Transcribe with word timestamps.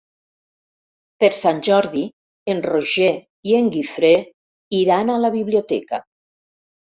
Per 1.23 1.27
Sant 1.39 1.59
Jordi 1.67 2.05
en 2.53 2.61
Roger 2.67 3.11
i 3.51 3.55
en 3.59 3.69
Guifré 3.77 4.11
iran 4.79 5.13
a 5.13 5.21
la 5.27 5.33
biblioteca. 5.39 6.03